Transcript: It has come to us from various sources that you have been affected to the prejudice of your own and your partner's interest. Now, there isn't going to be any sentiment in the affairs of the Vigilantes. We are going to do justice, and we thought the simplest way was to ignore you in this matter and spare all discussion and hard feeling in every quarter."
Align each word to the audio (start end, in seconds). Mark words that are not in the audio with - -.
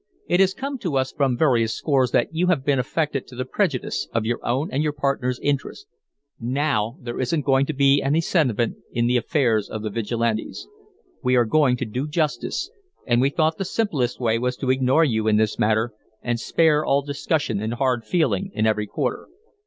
It 0.27 0.39
has 0.39 0.55
come 0.55 0.79
to 0.79 0.97
us 0.97 1.11
from 1.11 1.37
various 1.37 1.77
sources 1.77 2.11
that 2.13 2.33
you 2.33 2.47
have 2.47 2.65
been 2.65 2.79
affected 2.79 3.27
to 3.27 3.35
the 3.35 3.45
prejudice 3.45 4.07
of 4.11 4.25
your 4.25 4.43
own 4.43 4.71
and 4.71 4.81
your 4.81 4.93
partner's 4.93 5.39
interest. 5.43 5.85
Now, 6.39 6.97
there 6.99 7.19
isn't 7.19 7.45
going 7.45 7.67
to 7.67 7.73
be 7.73 8.01
any 8.01 8.19
sentiment 8.19 8.77
in 8.91 9.05
the 9.05 9.15
affairs 9.17 9.69
of 9.69 9.83
the 9.83 9.91
Vigilantes. 9.91 10.67
We 11.21 11.35
are 11.35 11.45
going 11.45 11.77
to 11.77 11.85
do 11.85 12.07
justice, 12.07 12.71
and 13.05 13.21
we 13.21 13.29
thought 13.29 13.59
the 13.59 13.63
simplest 13.65 14.19
way 14.19 14.39
was 14.39 14.57
to 14.57 14.71
ignore 14.71 15.05
you 15.05 15.27
in 15.27 15.35
this 15.37 15.59
matter 15.59 15.93
and 16.23 16.39
spare 16.39 16.83
all 16.83 17.03
discussion 17.03 17.61
and 17.61 17.75
hard 17.75 18.03
feeling 18.03 18.49
in 18.55 18.65
every 18.65 18.87
quarter." 18.87 19.27